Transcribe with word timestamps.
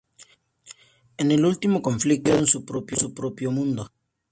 En 1.17 1.31
el 1.31 1.45
último 1.45 1.83
conflicto, 1.83 2.31
destruyeron 2.35 2.97
su 2.97 3.13
propio 3.13 3.51
mundo. 3.51 3.91